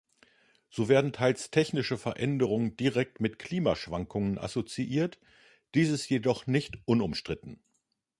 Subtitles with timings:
[0.71, 5.19] So werden teils technische Veränderungen direkt mit Klimaschwankungen assoziiert,
[5.75, 7.61] dies ist jedoch nicht unumstritten.